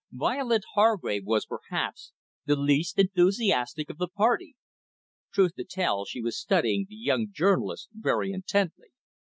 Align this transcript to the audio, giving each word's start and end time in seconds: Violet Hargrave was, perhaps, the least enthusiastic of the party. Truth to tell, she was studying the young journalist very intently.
Violet 0.11 0.63
Hargrave 0.73 1.27
was, 1.27 1.45
perhaps, 1.45 2.11
the 2.47 2.55
least 2.55 2.97
enthusiastic 2.97 3.87
of 3.91 3.99
the 3.99 4.07
party. 4.07 4.55
Truth 5.31 5.53
to 5.57 5.63
tell, 5.63 6.05
she 6.05 6.23
was 6.23 6.39
studying 6.39 6.87
the 6.89 6.95
young 6.95 7.27
journalist 7.31 7.87
very 7.93 8.31
intently. 8.31 8.87